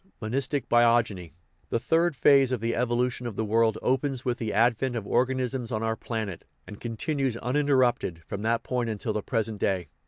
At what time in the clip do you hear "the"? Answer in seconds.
1.69-1.79, 2.59-2.73, 3.35-3.45, 4.39-4.51, 9.13-9.21